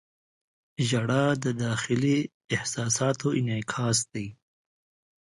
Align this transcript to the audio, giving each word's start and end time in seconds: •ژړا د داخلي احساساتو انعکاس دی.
•ژړا 0.87 1.25
د 1.43 1.45
داخلي 1.63 2.17
احساساتو 2.55 3.27
انعکاس 3.39 3.97
دی. 4.13 4.27